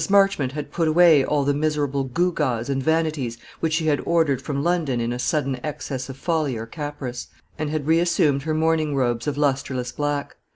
Marchmont 0.09 0.53
had 0.53 0.71
put 0.71 0.87
away 0.87 1.23
all 1.23 1.43
the 1.43 1.53
miserable 1.53 2.05
gew 2.05 2.31
gaws 2.31 2.69
and 2.69 2.81
vanities 2.81 3.37
which 3.59 3.73
she 3.73 3.85
had 3.85 4.01
ordered 4.03 4.41
from 4.41 4.63
London 4.63 4.99
in 4.99 5.13
a 5.13 5.19
sudden 5.19 5.59
excess 5.63 6.09
of 6.09 6.17
folly 6.17 6.57
or 6.57 6.65
caprice, 6.65 7.27
and 7.59 7.69
had 7.69 7.85
reassumed 7.85 8.41
her 8.41 8.55
mourning 8.55 8.95
robes 8.95 9.27
of 9.27 9.37
lustreless 9.37 9.91
black. 9.91 10.37